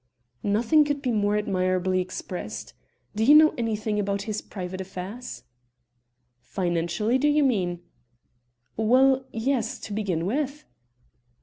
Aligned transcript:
"Nothing 0.41 0.83
could 0.83 1.03
be 1.03 1.11
more 1.11 1.37
admirably 1.37 2.01
expressed. 2.01 2.73
Do 3.15 3.23
you 3.23 3.35
know 3.35 3.53
anything 3.55 3.99
about 3.99 4.23
his 4.23 4.41
private 4.41 4.81
affairs?" 4.81 5.43
"Financially, 6.41 7.19
do 7.19 7.27
you 7.27 7.43
mean?" 7.43 7.81
"Well, 8.77 9.25
yes, 9.31 9.77
to 9.81 9.93
begin 9.93 10.25
with." 10.25 10.65